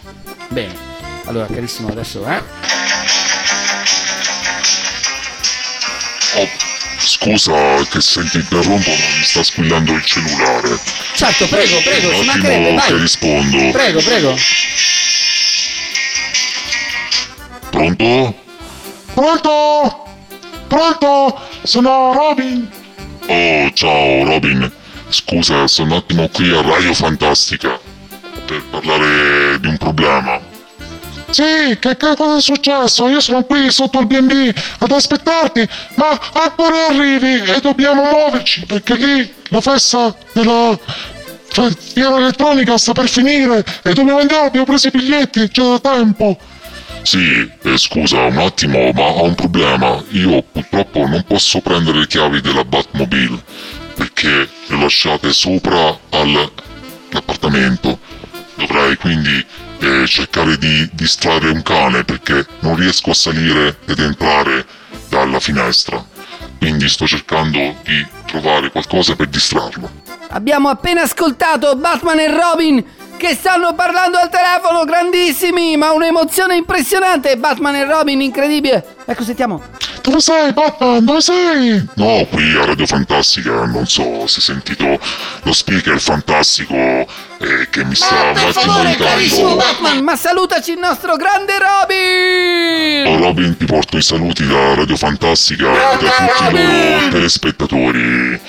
Bene, 0.50 0.74
allora 1.26 1.48
carissimo 1.48 1.90
adesso, 1.90 2.24
eh? 2.26 2.42
Oh, 6.36 6.69
scusa 7.00 7.54
che 7.90 8.02
se 8.02 8.24
ti 8.30 8.38
interrompo, 8.38 8.90
ma 8.90 8.96
mi 9.18 9.24
sta 9.24 9.44
squillando 9.44 9.94
il 9.94 10.04
cellulare. 10.06 10.80
Certo, 11.16 11.48
prego, 11.48 11.78
prego, 11.82 12.08
Un 12.10 12.24
ci 12.24 12.30
attimo 12.30 12.44
mancherebbe, 12.44 12.82
che 12.82 12.92
vai. 12.92 13.00
rispondo. 13.02 13.72
Prego, 13.72 14.02
prego. 14.02 14.36
Pronto? 17.70 18.36
Pronto? 19.14 20.06
Pronto? 20.68 21.42
Sono 21.64 22.14
Robin. 22.14 22.70
Oh, 23.28 23.72
ciao 23.74 24.24
Robin. 24.26 24.72
Scusa, 25.10 25.68
sono 25.68 25.92
un 25.94 25.98
attimo 25.98 26.28
qui 26.30 26.50
a 26.56 26.62
Radio 26.62 26.94
Fantastica 26.94 27.80
per 28.46 28.64
parlare 28.70 29.60
di 29.60 29.68
un 29.68 29.78
problema. 29.78 30.40
Sì, 31.32 31.78
che 31.80 31.96
cosa 31.98 32.38
è 32.38 32.42
successo? 32.42 33.08
Io 33.08 33.20
sono 33.20 33.44
qui 33.44 33.70
sotto 33.72 34.00
il 34.00 34.08
B&B 34.08 34.54
ad 34.80 34.92
aspettarti, 34.92 35.68
ma 35.96 36.20
ancora 36.34 36.88
arrivi 36.88 37.42
e 37.52 37.60
dobbiamo 37.62 38.04
muoverci 38.04 38.66
perché 38.66 38.96
lì 38.96 39.34
la 39.50 39.62
festa 39.62 40.16
della 40.34 40.78
fiera 41.78 42.18
elettronica 42.18 42.78
sta 42.78 42.94
per 42.94 43.08
finire 43.08 43.64
e 43.84 43.94
dobbiamo 43.94 44.20
andare, 44.20 44.48
abbiamo 44.48 44.66
preso 44.66 44.88
i 44.88 44.92
biglietti 44.92 45.48
già 45.50 45.64
da 45.64 45.80
tempo. 45.80 46.38
Sì, 47.04 47.50
eh, 47.64 47.78
scusa 47.78 48.24
un 48.24 48.38
attimo, 48.38 48.92
ma 48.92 49.04
ho 49.04 49.24
un 49.24 49.36
problema. 49.36 50.04
Io 50.10 50.44
purtroppo 50.44 51.08
non 51.08 51.24
posso 51.26 51.62
prendere 51.62 52.00
le 52.00 52.08
chiavi 52.08 52.42
della 52.42 52.66
Batmobile 52.66 53.42
perché 53.96 54.50
le 54.68 54.80
lasciate 54.80 55.32
sopra 55.32 55.98
all'appartamento. 56.10 58.00
Dovrei 58.56 58.96
quindi 58.98 59.46
eh, 59.80 60.08
cercare 60.08 60.58
di 60.58 60.90
distrarre 60.94 61.50
un 61.50 61.62
cane 61.64 62.04
perché 62.04 62.46
non 62.60 62.76
riesco 62.76 63.12
a 63.12 63.14
salire 63.14 63.78
ed 63.86 64.00
entrare 64.00 64.66
dalla 65.10 65.40
finestra. 65.40 66.04
Quindi 66.58 66.90
sto 66.90 67.08
cercando 67.08 67.76
di 67.84 68.06
trovare 68.26 68.70
qualcosa 68.70 69.16
per 69.16 69.28
distrarlo. 69.28 69.90
Abbiamo 70.30 70.70
appena 70.70 71.02
ascoltato 71.02 71.76
Batman 71.76 72.20
e 72.20 72.28
Robin 72.28 72.86
che 73.20 73.36
stanno 73.36 73.74
parlando 73.74 74.18
al 74.18 74.30
telefono, 74.30 74.86
grandissimi, 74.86 75.76
ma 75.76 75.92
un'emozione 75.92 76.56
impressionante. 76.56 77.36
Batman 77.36 77.76
e 77.76 77.84
Robin, 77.84 78.22
incredibile. 78.22 78.96
Ecco, 79.06 79.24
sentiamo. 79.24 79.62
Dove 80.02 80.22
sei, 80.22 80.54
Batman? 80.54 81.04
Dove 81.04 81.20
sei? 81.20 81.86
No, 81.96 82.26
qui 82.32 82.56
a 82.56 82.64
Radio 82.64 82.86
Fantastica, 82.86 83.66
non 83.66 83.86
so 83.86 84.26
se 84.26 84.38
hai 84.38 84.42
sentito 84.42 84.98
lo 85.42 85.52
speaker 85.52 86.00
fantastico 86.00 86.74
eh, 86.76 87.68
che 87.70 87.84
mi 87.84 87.94
sta 87.94 88.32
un 88.32 88.38
attimo 88.38 88.74
aiutando. 88.74 89.56
Batman, 89.58 90.02
ma 90.02 90.16
salutaci 90.16 90.72
il 90.72 90.80
nostro 90.80 91.18
grande 91.18 91.54
Robin! 91.60 93.06
Oh, 93.08 93.18
Robin, 93.22 93.58
ti 93.58 93.66
porto 93.66 93.98
i 93.98 94.02
saluti 94.02 94.48
da 94.48 94.76
Radio 94.76 94.96
Fantastica 94.96 95.70
e 95.70 95.98
da 95.98 96.10
tutti 96.10 96.56
i 96.56 96.66
loro 96.66 97.10
telespettatori. 97.10 98.40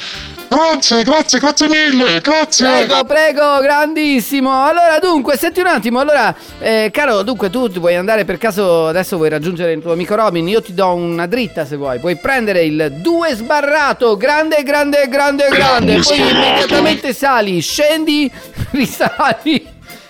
Grazie, 0.52 1.04
grazie, 1.04 1.38
grazie 1.38 1.69
mille, 1.69 2.21
grazie. 2.21 2.66
Prego, 2.66 3.04
prego, 3.04 3.61
grandissimo. 3.61 4.64
Allora, 4.64 4.99
dunque, 4.99 5.37
senti 5.37 5.61
un 5.61 5.69
attimo. 5.69 6.00
Allora, 6.00 6.35
eh, 6.59 6.90
caro, 6.92 7.23
dunque, 7.23 7.50
tu 7.50 7.71
vuoi 7.71 7.95
andare 7.95 8.25
per 8.25 8.37
caso 8.37 8.88
adesso 8.88 9.16
vuoi 9.16 9.28
raggiungere 9.28 9.71
il 9.71 9.80
tuo 9.80 9.92
amico 9.92 10.16
Robin? 10.16 10.49
Io 10.49 10.61
ti 10.61 10.75
do 10.75 10.92
una 10.92 11.26
dritta 11.26 11.64
se 11.64 11.76
vuoi. 11.76 12.00
Puoi 12.00 12.16
prendere 12.16 12.64
il 12.64 12.95
2 12.97 13.35
sbarrato, 13.37 14.16
grande, 14.16 14.64
grande, 14.64 15.07
grande, 15.09 15.47
grande. 15.50 15.92
Poi 15.95 16.02
sbarrato. 16.02 16.35
immediatamente 16.35 17.12
sali, 17.12 17.61
scendi, 17.61 18.28
risali. 18.73 19.69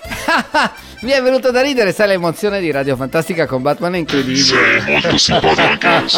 Mi 1.02 1.12
è 1.12 1.23
venuto 1.23 1.50
da 1.50 1.62
ridere, 1.62 1.92
sai 1.92 2.09
l'emozione 2.09 2.61
di 2.61 2.71
Radio 2.71 2.95
Fantastica 2.95 3.47
con 3.47 3.62
Batman 3.62 3.95
è 3.95 3.99
incredibile. 3.99 4.42
Sei 4.42 4.83
molto 4.87 5.16
simpatico 5.16 5.87
anche 5.87 6.09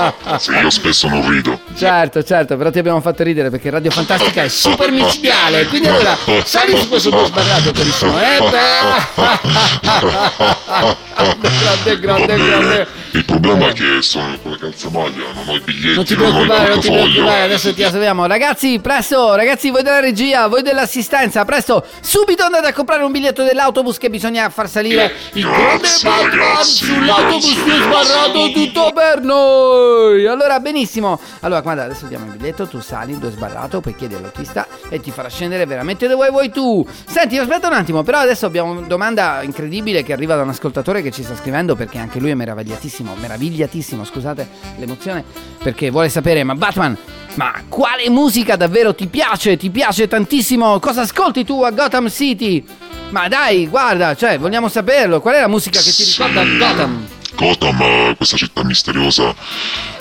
se 0.41 0.59
io 0.59 0.71
spesso 0.71 1.07
non 1.07 1.31
rido. 1.31 1.61
Certo, 1.77 2.25
certo, 2.25 2.57
però 2.57 2.71
ti 2.71 2.81
abbiamo 2.81 3.01
fatto 3.01 3.23
ridere 3.23 3.49
perché 3.49 3.71
Radio 3.71 3.93
Fantastica 3.93 4.43
è 4.43 4.49
super 4.49 4.91
micidiale. 4.91 5.67
Quindi 5.67 5.87
allora, 5.87 6.17
sali 6.45 6.77
su 6.77 6.89
questo 6.89 7.11
tuo 7.11 7.27
sbarrato 7.27 7.71
carissimo. 7.71 8.21
Eh 8.21 8.39
beh. 8.41 9.21
grande, 11.39 12.01
grande, 12.01 12.37
grande. 12.37 13.01
Il 13.14 13.25
problema 13.26 13.69
è 13.69 13.73
che 13.75 14.00
sono 14.00 14.38
con 14.42 14.52
la 14.52 14.57
calzamaglia, 14.57 15.25
non 15.35 15.49
ho 15.49 15.54
i 15.57 15.61
biglietti, 15.61 15.95
Non 15.97 16.04
ti 16.04 16.16
non 16.16 16.31
preoccupare, 16.31 16.69
non 16.71 16.81
ti 16.81 16.88
portafoglio. 16.88 17.12
preoccupare, 17.12 17.42
adesso 17.42 17.75
ti 17.75 17.83
assolviamo. 17.83 18.26
Ragazzi, 18.26 18.78
presto, 18.81 19.35
ragazzi, 19.35 19.71
voi 19.71 19.83
della 19.83 20.00
regia, 20.00 20.47
voi 20.47 20.62
dell'assistenza, 20.62 21.45
presto, 21.45 21.85
subito 22.00 22.42
andate 22.42 22.69
a 22.69 22.73
comprare 22.73 23.02
un 23.04 23.12
biglietto 23.12 23.42
dell'autobus 23.42 23.99
che 23.99 24.09
bisogna 24.09 24.49
far 24.49 24.66
salire 24.69 25.12
il 25.35 25.42
grande 25.42 25.88
Batman 26.02 26.64
sull'autobus 26.64 27.62
che 27.64 27.73
è 27.73 27.76
sbarrato 27.83 28.50
tutto 28.52 28.92
per 28.95 29.21
noi. 29.21 30.26
Allora, 30.26 30.59
benissimo. 30.61 31.21
Allora, 31.40 31.61
guarda, 31.61 31.85
adesso 31.85 32.07
diamo 32.07 32.25
il 32.26 32.33
biglietto, 32.38 32.66
tu 32.66 32.81
sali, 32.81 33.12
è 33.12 33.31
sbarrato, 33.31 33.81
poi 33.83 33.95
chiedi 33.95 34.14
all'autista 34.14 34.66
e 34.88 35.00
ti 35.00 35.11
farà 35.11 35.28
scendere 35.28 35.66
veramente 35.66 36.09
dove 36.09 36.31
vuoi 36.31 36.50
tu. 36.50 36.87
Senti, 37.07 37.37
aspetta 37.37 37.66
un 37.66 37.75
attimo, 37.75 38.02
però 38.02 38.21
adesso 38.21 38.47
abbiamo 38.47 38.71
una 38.73 38.87
domanda 38.87 39.42
incredibile 39.42 40.02
che 40.02 40.14
arriva 40.14 40.35
da 40.35 40.42
un 40.42 40.49
ascoltatore 40.49 41.02
che 41.02 41.11
ci 41.11 41.23
sta 41.23 41.37
scrivendo 41.37 41.76
perché 41.76 41.99
anche 41.99 42.19
lui 42.19 42.31
è 42.31 42.35
meravigliatissimo, 42.35 43.00
meravigliatissimo, 43.02 44.04
scusate 44.04 44.49
l'emozione, 44.78 45.25
perché 45.62 45.90
vuole 45.90 46.09
sapere, 46.09 46.44
ma 46.44 46.54
Batman, 46.54 46.97
ma 47.35 47.52
quale 47.68 48.09
musica 48.11 48.56
davvero 48.56 48.94
ti 48.94 49.06
piace? 49.06 49.56
Ti 49.56 49.71
piace 49.71 50.06
tantissimo? 50.09 50.78
Cosa 50.80 51.02
ascolti 51.02 51.44
tu 51.44 51.62
a 51.62 51.71
Gotham 51.71 52.09
City? 52.11 52.64
Ma 53.11 53.28
dai, 53.28 53.66
guarda, 53.68 54.14
cioè, 54.14 54.38
vogliamo 54.38 54.68
saperlo, 54.68 55.21
qual 55.21 55.35
è 55.35 55.40
la 55.40 55.49
musica 55.49 55.80
che 55.80 55.90
ti 55.92 56.04
ricorda 56.04 56.42
Gotham? 56.44 57.06
Gotham, 57.35 57.80
eh, 57.82 58.14
questa 58.16 58.37
città 58.37 58.62
misteriosa, 58.64 59.35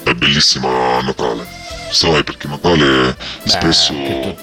è 0.03 0.13
bellissima 0.13 0.67
a 0.97 1.01
Natale. 1.01 1.59
Sai, 1.91 2.23
perché 2.23 2.47
Natale 2.47 3.17
spesso... 3.43 3.93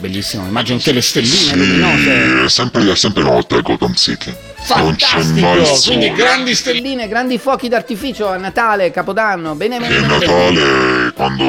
bellissimo, 0.00 0.46
immagino 0.46 0.78
che 0.78 0.92
le 0.92 1.00
stelline 1.00 1.34
Sì, 1.34 1.56
luminose. 1.56 2.44
è 2.44 2.48
sempre, 2.48 2.90
è 2.92 2.94
sempre 2.94 3.22
notte 3.22 3.54
a 3.56 3.60
Gotham 3.60 3.94
City. 3.94 4.34
Non 4.76 4.94
c'è 4.96 5.20
Fantastico! 5.20 5.96
Quindi 5.96 6.12
grandi 6.12 6.54
stelline, 6.54 7.08
grandi 7.08 7.38
fuochi 7.38 7.68
d'artificio 7.68 8.28
a 8.28 8.36
Natale, 8.36 8.90
Capodanno. 8.90 9.54
Bene, 9.54 9.78
bene, 9.78 9.96
E. 9.96 10.00
Natale, 10.00 11.12
quando 11.14 11.44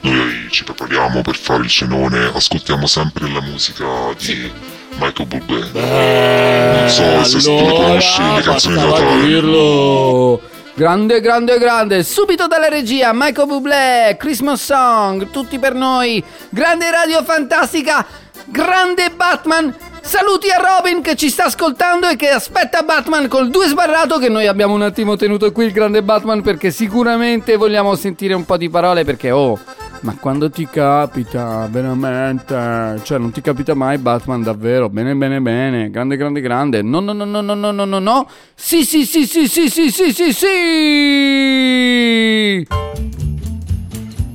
noi 0.00 0.48
ci 0.50 0.64
prepariamo 0.64 1.22
per 1.22 1.36
fare 1.36 1.62
il 1.62 1.68
cenone, 1.68 2.30
ascoltiamo 2.34 2.86
sempre 2.86 3.30
la 3.30 3.40
musica 3.40 3.84
di 4.18 4.50
Michael 4.98 5.28
Bublé. 5.28 5.68
non 5.72 6.88
so 6.88 7.24
se 7.24 7.38
tu 7.40 7.66
conosci 7.66 8.22
le 8.22 8.42
canzoni 8.42 8.76
di 8.76 8.84
Natale. 8.86 9.26
dirlo. 9.26 10.40
Grande, 10.76 11.20
grande, 11.20 11.58
grande. 11.58 12.02
Subito 12.02 12.48
dalla 12.48 12.68
regia, 12.68 13.12
Michael 13.12 13.46
Bublé, 13.46 14.16
Christmas 14.18 14.64
Song, 14.64 15.30
tutti 15.30 15.58
per 15.60 15.72
noi. 15.74 16.22
Grande 16.48 16.90
radio 16.90 17.22
fantastica, 17.22 18.04
grande 18.46 19.10
Batman. 19.10 19.72
Saluti 20.06 20.50
a 20.50 20.58
Robin 20.60 21.00
che 21.00 21.16
ci 21.16 21.30
sta 21.30 21.46
ascoltando 21.46 22.06
e 22.08 22.16
che 22.16 22.28
aspetta 22.28 22.82
Batman 22.82 23.26
col 23.26 23.48
due 23.48 23.66
sbarrato 23.68 24.18
che 24.18 24.28
noi 24.28 24.46
abbiamo 24.46 24.74
un 24.74 24.82
attimo 24.82 25.16
tenuto 25.16 25.50
qui 25.50 25.64
il 25.64 25.72
grande 25.72 26.02
Batman 26.02 26.42
perché 26.42 26.70
sicuramente 26.70 27.56
vogliamo 27.56 27.94
sentire 27.94 28.34
un 28.34 28.44
po' 28.44 28.58
di 28.58 28.68
parole 28.68 29.04
perché 29.04 29.30
oh, 29.30 29.58
ma 30.00 30.14
quando 30.20 30.50
ti 30.50 30.68
capita 30.70 31.66
veramente, 31.70 33.00
cioè 33.02 33.16
non 33.16 33.30
ti 33.32 33.40
capita 33.40 33.72
mai 33.72 33.96
Batman 33.96 34.42
davvero, 34.42 34.90
bene 34.90 35.14
bene 35.14 35.40
bene, 35.40 35.88
grande 35.88 36.16
grande 36.16 36.42
grande. 36.42 36.82
No 36.82 37.00
no 37.00 37.14
no 37.14 37.24
no 37.24 37.40
no 37.40 37.54
no 37.54 37.70
no 37.70 37.84
no 37.86 37.98
no. 37.98 38.28
Sì 38.54 38.84
sì 38.84 39.06
sì 39.06 39.26
sì 39.26 39.48
sì 39.48 39.70
sì 39.70 39.90
sì 39.90 40.12
sì 40.12 40.32
sì. 40.32 40.46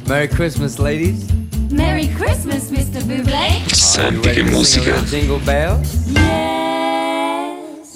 Merry 0.08 0.28
Christmas, 0.28 0.78
ladies. 0.80 1.28
Merry 1.70 2.08
Christmas, 2.18 2.70
Mr. 2.72 3.02
Bublé. 3.04 3.62
Senti 3.72 4.30
che 4.32 4.44
musica. 4.44 5.02
Jingle 5.04 5.40
bells, 5.40 5.88
Yes. 6.08 6.24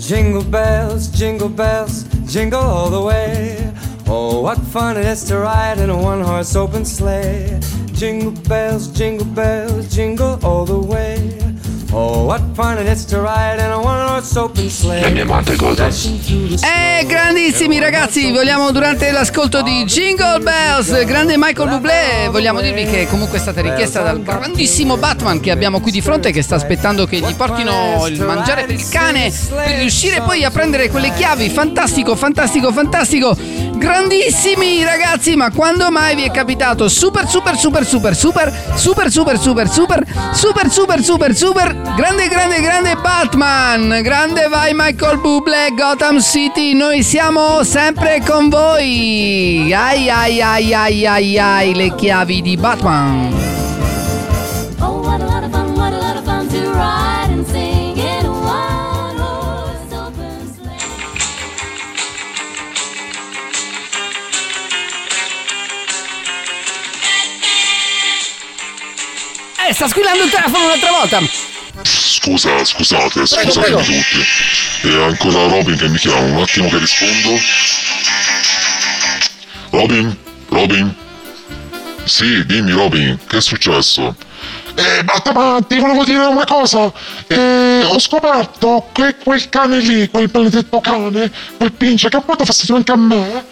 jingle 0.07 0.43
bells, 0.43 1.07
jingle 1.09 1.49
bells, 1.49 2.05
jingle 2.27 2.59
all 2.59 2.89
the 2.89 2.99
way. 3.01 3.71
Oh, 4.07 4.41
what 4.41 4.59
fun 4.71 4.97
it 4.97 5.05
is 5.05 5.23
to 5.25 5.37
ride 5.39 5.79
in 5.79 5.89
a 5.89 5.95
one-horse 5.97 6.55
open 6.55 6.85
sleigh. 6.85 7.59
Jingle 7.93 8.31
bells, 8.47 8.87
jingle 8.87 9.25
bells, 9.25 9.87
jingle 9.93 10.37
all 10.43 10.65
the 10.65 10.77
way. 10.77 11.42
Oh, 11.95 12.25
what 12.25 12.41
fun 12.55 12.79
it 12.79 12.87
is 12.91 13.05
to 13.05 13.21
ride 13.21 13.59
in 13.59 13.69
a 13.71 13.77
one-horse 13.77 14.35
open 14.35 14.67
sleigh. 14.67 15.03
Dashing 15.75 16.19
through 16.21 16.47
the 16.57 16.65
Eh, 16.65 17.05
grandissimi 17.05 17.79
ragazzi, 17.79 18.31
vogliamo 18.31 18.71
durante 18.71 19.11
l'ascolto 19.11 19.61
di 19.61 19.83
Jingle 19.85 20.39
Bells, 20.39 21.05
grande 21.05 21.35
Michael 21.37 21.69
Bublé, 21.69 22.29
vogliamo 22.31 22.61
dirvi 22.61 22.85
che 22.85 23.07
comunque 23.07 23.37
è 23.37 23.41
stata 23.41 23.61
richiesta 23.61 24.01
dal 24.01 24.23
grandissimo 24.23 24.97
Batman 24.97 25.39
che 25.39 25.51
abbiamo 25.51 25.81
qui 25.81 25.91
di 25.91 26.01
fronte 26.01 26.31
che 26.31 26.41
sta 26.41 26.55
aspettando 26.55 27.05
che 27.05 27.19
gli 27.19 27.35
portino 27.35 28.07
il 28.07 28.19
mangiare 28.21 28.63
per 28.63 28.73
il 28.73 28.89
cane 28.89 29.31
per 29.49 29.77
riuscire 29.77 30.21
poi 30.21 30.43
a 30.43 30.49
prendere 30.49 30.89
quelle 30.89 31.13
chiavi. 31.13 31.47
Fantastico, 31.49 32.15
fantastico, 32.15 32.71
fantastico. 32.71 33.37
Grandissimi 33.83 34.81
ragazzi, 34.85 35.35
ma 35.35 35.51
quando 35.51 35.91
mai 35.91 36.15
vi 36.15 36.23
è 36.23 36.31
capitato 36.31 36.87
super 36.87 37.27
super 37.27 37.57
super 37.57 37.85
super 37.85 38.15
super 38.15 38.53
super 38.77 39.11
super 39.11 39.37
super 39.37 39.67
super 39.67 40.05
super 40.31 40.71
super 40.71 41.03
super 41.03 41.35
super 41.35 41.75
grande 41.93 42.29
grande 42.29 42.61
grande 42.61 42.95
Batman, 42.95 43.99
grande 44.01 44.47
vai 44.47 44.71
Michael 44.73 45.19
Bublé 45.19 45.73
Gotham 45.75 46.21
City, 46.21 46.73
noi 46.73 47.03
siamo 47.03 47.61
sempre 47.65 48.23
con 48.25 48.47
voi. 48.47 49.73
Ai 49.73 50.09
ai 50.09 50.41
ai 50.41 50.73
ai 50.73 51.05
ai 51.05 51.37
ai 51.37 51.75
le 51.75 51.93
chiavi 51.93 52.41
di 52.41 52.55
Batman. 52.55 53.42
Eh, 69.73 69.75
sta 69.75 69.87
squillando 69.87 70.23
il 70.23 70.29
telefono 70.29 70.65
un'altra 70.65 70.91
volta. 70.91 71.19
Scusa, 71.81 72.63
scusate, 72.63 73.25
scusate 73.25 73.59
prego. 73.59 73.79
tutti. 73.79 74.23
E 74.83 75.03
ancora 75.03 75.47
Robin 75.47 75.75
che 75.75 75.87
mi 75.87 75.97
chiama, 75.97 76.19
un 76.19 76.41
attimo 76.43 76.69
che 76.69 76.77
rispondo. 76.77 77.39
Robin? 79.71 80.15
Robin? 80.49 80.95
Sì, 82.03 82.45
dimmi 82.45 82.71
Robin, 82.71 83.17
che 83.27 83.37
è 83.37 83.41
successo? 83.41 84.15
Eh, 84.75 85.03
Batman, 85.03 85.65
ti 85.65 85.79
volevo 85.79 86.03
dire 86.03 86.23
una 86.23 86.45
cosa. 86.45 86.91
Eh, 87.25 87.81
ho 87.83 87.97
scoperto 87.97 88.89
che 88.91 89.15
quel 89.23 89.49
cane 89.49 89.79
lì, 89.79 90.07
quel 90.07 90.29
maledetto 90.31 90.81
cane, 90.81 91.31
quel 91.57 91.71
pince 91.71 92.09
che 92.09 92.17
ha 92.17 92.21
fatto 92.21 92.45
fastidio 92.45 92.75
anche 92.75 92.91
a 92.91 92.97
me, 92.97 93.45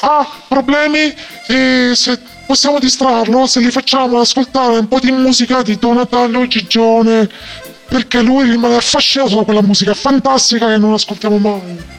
ha 0.00 0.28
problemi 0.46 1.14
e 1.46 1.92
se 1.94 2.20
possiamo 2.46 2.78
distrarlo, 2.78 3.46
se 3.46 3.60
gli 3.60 3.70
facciamo 3.70 4.20
ascoltare 4.20 4.78
un 4.78 4.88
po' 4.88 5.00
di 5.00 5.12
musica 5.12 5.62
di 5.62 5.78
Donatello 5.78 6.46
Gigione, 6.46 7.28
perché 7.88 8.22
lui 8.22 8.50
rimane 8.50 8.76
affascinato 8.76 9.36
da 9.36 9.42
quella 9.42 9.62
musica 9.62 9.94
fantastica 9.94 10.68
che 10.68 10.78
non 10.78 10.92
ascoltiamo 10.92 11.38
mai. 11.38 11.92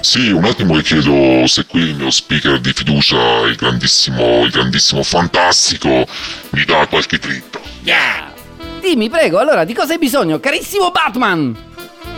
Sì, 0.00 0.30
un 0.30 0.44
attimo 0.44 0.74
che 0.74 0.82
chiedo 0.82 1.46
se 1.46 1.64
qui 1.66 1.82
il 1.82 1.94
mio 1.94 2.10
speaker 2.10 2.58
di 2.58 2.72
fiducia, 2.72 3.42
il 3.46 3.54
grandissimo, 3.54 4.44
il 4.44 4.50
grandissimo 4.50 5.02
fantastico, 5.02 6.06
mi 6.50 6.64
dà 6.64 6.86
qualche 6.88 7.18
dritta. 7.18 7.60
Dimmi, 8.80 9.08
prego, 9.08 9.38
allora 9.38 9.64
di 9.64 9.74
cosa 9.74 9.92
hai 9.92 9.98
bisogno, 9.98 10.40
carissimo 10.40 10.90
Batman? 10.90 11.70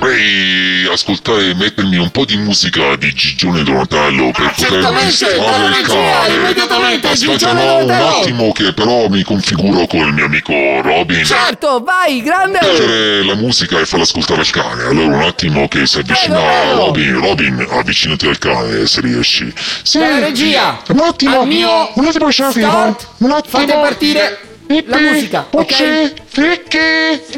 Vorrei 0.08 0.86
ascoltare 0.92 1.48
e 1.48 1.54
mettermi 1.54 1.96
un 1.96 2.10
po' 2.10 2.26
di 2.26 2.36
musica 2.36 2.94
di 2.96 3.10
Gigione 3.14 3.62
Donatello 3.62 4.32
per 4.32 4.50
poter 4.50 4.68
certamente, 4.68 5.06
distrarre 5.06 5.38
dalla 5.38 5.66
il 5.68 5.74
regia, 5.74 5.94
cane. 5.94 6.34
immediatamente, 6.34 7.08
Aspetta, 7.08 7.52
no, 7.54 7.76
un 7.84 7.90
attimo 7.90 8.52
che 8.52 8.74
però 8.74 9.08
mi 9.08 9.22
configuro 9.22 9.86
col 9.86 10.12
mio 10.12 10.26
amico 10.26 10.52
Robin. 10.82 11.24
Certo, 11.24 11.82
vai, 11.82 12.20
grande! 12.20 12.58
Leggere 12.60 13.24
la 13.24 13.34
musica 13.34 13.78
e 13.80 13.86
farla 13.86 14.04
ascoltare 14.04 14.40
al 14.40 14.50
cane. 14.50 14.82
Allora 14.82 15.16
un 15.16 15.22
attimo 15.22 15.68
che 15.68 15.86
si 15.86 15.96
avvicina 16.00 16.38
Prego, 16.38 16.52
prego. 16.60 16.76
Robin. 16.84 17.20
Robin, 17.20 17.66
avvicinati 17.70 18.26
al 18.26 18.38
cane 18.38 18.84
se 18.86 19.00
riesci. 19.00 19.50
Sì, 19.82 19.98
Dalla 20.00 20.18
regia, 20.18 20.82
un 20.88 20.98
attimo, 21.00 21.40
al 21.40 21.46
mio 21.46 21.90
un 21.94 22.04
attimo 22.04 22.26
la 22.26 22.30
start, 22.50 23.08
Un 23.18 23.30
attimo. 23.30 23.58
fate 23.58 23.72
partire 23.72 24.38
la 24.66 24.98
musica, 24.98 25.40
Pucci, 25.48 25.82
ok? 25.82 26.12
Fricchi, 26.26 26.78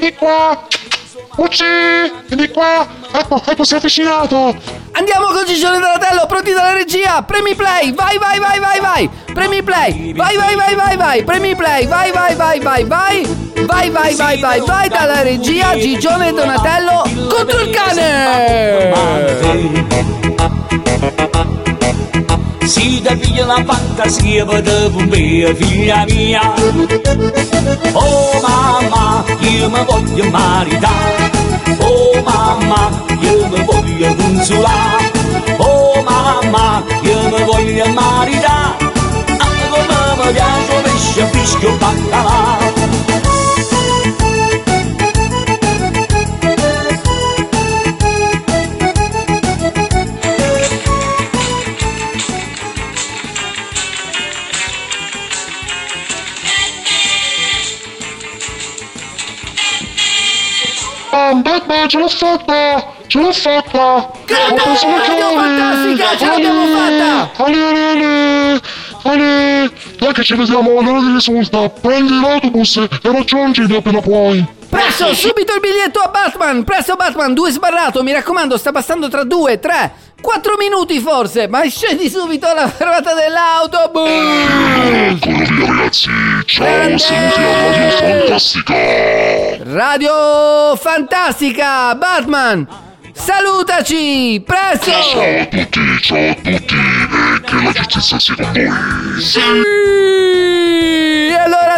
vieni 0.01 0.15
qua. 0.17 0.67
Pucci, 1.37 1.65
vieni 2.29 2.49
qua. 2.49 2.87
Ecco, 3.13 3.43
ecco, 3.47 3.63
si 3.63 3.75
è 3.75 3.77
avvicinato. 3.77 4.57
Andiamo 4.93 5.27
con 5.27 5.45
Gigione 5.45 5.79
Donatello, 5.79 6.25
pronti 6.27 6.53
dalla 6.53 6.73
regia, 6.73 7.23
premi 7.23 7.55
play, 7.55 7.93
vai 7.93 8.17
vai 8.17 8.39
vai 8.39 8.59
vai 8.59 8.81
vai, 8.81 9.11
premi 9.35 9.63
play, 9.63 10.15
vai 10.15 10.35
vai 10.35 10.57
vai 10.57 10.75
vai 10.75 10.97
vai, 10.97 11.23
premi 11.23 11.55
play, 11.55 11.87
vai 11.87 12.11
vai 12.11 12.35
vai 12.35 12.59
vai 12.59 12.85
vai, 12.85 13.27
Vai, 13.67 13.91
vai, 13.91 14.15
vai, 14.15 14.39
vai, 14.39 14.61
vai 14.61 14.89
dalla 14.89 15.23
regia 15.23 15.77
Gigione 15.77 16.29
e 16.29 16.33
Donatello 16.33 17.03
contro 17.29 17.61
il 17.61 17.71
cane! 17.71 18.95
Si 22.67 23.01
da 23.01 23.17
figlia 23.17 23.47
la 23.47 23.63
fantasia 23.65 24.45
per 24.45 24.91
bombea 24.91 25.55
figlia 25.55 26.05
mia. 26.09 26.53
Oh 27.93 28.41
mamma, 28.43 29.25
io 29.39 29.71
mi 29.71 29.85
voglio 29.85 30.29
maritare 30.31 31.31
Oh 31.79 32.23
mamma, 32.25 32.91
io 33.21 33.47
mi 33.47 33.65
voglio 33.65 34.15
consolare. 34.17 35.11
Oh 35.59 36.03
mamma, 36.03 36.83
io 37.03 37.29
mi 37.31 37.45
voglio 37.45 37.87
maritare 37.93 38.77
Ah, 39.39 39.69
come 39.71 40.25
mi 40.27 40.33
piace 40.33 40.81
pesce, 40.83 41.27
fischio, 41.33 41.77
baccalà 41.77 42.56
Ce 61.89 61.99
l'ho 61.99 62.09
fatta! 62.09 62.95
Ce 63.07 63.21
l'ho 63.21 63.33
fatta! 63.33 64.11
Grande! 64.25 64.61
Ho 64.61 64.65
preso 64.65 64.87
chiavi! 65.05 65.35
Fantastica, 65.37 66.17
ce 66.17 66.27
l'abbiamo 66.27 66.67
fatta! 66.67 67.45
Ale, 67.45 67.65
ale, 67.65 68.61
ale! 69.03 69.73
Dai 69.99 70.13
che 70.13 70.25
ci 70.25 70.35
vediamo 70.35 70.79
all'ora 70.79 71.01
di 71.01 71.13
risulta! 71.13 71.69
Prendi 71.69 72.19
l'autobus 72.21 72.77
e 72.77 72.89
raggiungimi 73.03 73.77
appena 73.77 74.01
puoi! 74.01 74.45
Presto, 74.69 75.15
subito 75.15 75.55
il 75.55 75.61
biglietto 75.61 76.01
a 76.01 76.09
Batman! 76.09 76.65
Presto 76.65 76.97
Batman, 76.97 77.35
due 77.35 77.53
sbarrato, 77.53 78.03
mi 78.03 78.13
raccomando, 78.13 78.57
sta 78.57 78.73
passando 78.73 79.09
tra 79.09 79.23
due, 79.23 79.61
tre, 79.61 79.93
quattro 80.21 80.57
minuti 80.57 80.99
forse, 81.01 81.47
ma 81.49 81.63
scendi 81.69 82.09
subito 82.09 82.47
alla 82.47 82.69
fermata 82.69 83.15
dell'autobus! 83.15 84.09
Eccolo 84.09 85.45
via 85.45 85.67
ragazzi, 85.67 86.11
ciao, 86.47 86.99
saluti 86.99 87.41
a 87.41 87.61
Radio 87.61 88.27
Fantastica. 88.27 88.75
Radio 89.65 90.77
Fantastica, 90.77 91.95
Batman! 91.95 92.67
Salutaci! 93.13 94.43
Presto! 94.45 94.91
Ciao 94.91 95.41
a 95.41 95.47
tutti, 95.47 95.81
ciao 96.03 96.31
a 96.31 96.35
tutti 96.35 96.51
e 96.51 97.41
che 97.41 97.63
la 97.63 97.73
giustizia 97.73 98.19
sia 98.19 98.35
con 98.35 98.53
voi. 98.53 99.23
Sì! 99.23 100.26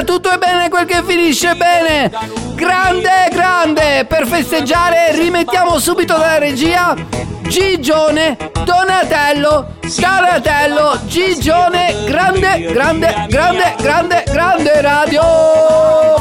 Tutto 0.05 0.31
è 0.31 0.39
bene 0.39 0.69
quel 0.69 0.87
che 0.87 1.03
finisce 1.05 1.55
bene! 1.55 2.11
Grande, 2.55 3.29
grande! 3.31 4.05
Per 4.07 4.27
festeggiare 4.27 5.13
rimettiamo 5.13 5.79
subito 5.79 6.17
dalla 6.17 6.39
regia 6.39 6.95
Gigione, 7.43 8.37
Donatello, 8.65 9.75
Donatello, 9.81 10.99
Gigione, 11.07 12.05
grande, 12.07 12.71
grande, 12.73 13.27
grande, 13.29 13.75
grande, 13.79 14.25
grande 14.27 14.81
radio 14.81 15.23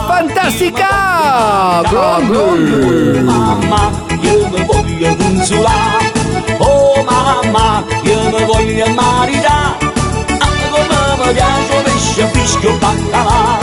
fantastica! 0.08 1.82
Grande! 1.90 3.22
mamma, 3.22 3.92
io 4.22 4.48
mi 4.48 4.66
voglio 4.66 5.16
consolare. 5.16 6.12
Oh 6.58 7.04
mamma, 7.04 7.84
io 8.04 8.30
mi 8.30 8.44
voglio 8.46 8.88
maritare. 8.90 9.97
Mi 11.18 11.34
piace 11.34 11.82
pesce, 11.84 12.28
fischio, 12.32 12.78
baccalà. 12.78 13.58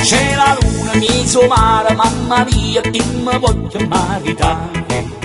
C'è 0.00 0.34
la 0.34 0.56
luna, 0.60 0.92
mamma 1.94 2.44
mia, 2.50 2.80
che 2.80 3.02
mi 3.04 3.38
voglio 3.38 3.86
maritare. 3.88 5.23